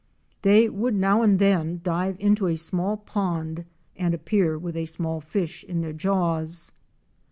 They 0.41 0.67
would 0.67 0.95
now 0.95 1.21
and 1.21 1.37
then 1.37 1.79
dive 1.83 2.15
into 2.19 2.45
asmall 2.45 3.05
pond 3.05 3.65
and 3.95 4.15
appear 4.15 4.57
with 4.57 4.75
a 4.75 4.85
small 4.87 5.21
fish 5.21 5.63
in 5.63 5.81
their 5.81 5.93
jaws. 5.93 6.71